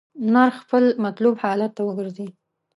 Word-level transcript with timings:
نرخ 0.33 0.55
خپل 0.63 0.83
مطلوب 1.05 1.35
حالت 1.43 1.71
ته 1.77 1.81
ورګرځي. 1.83 2.27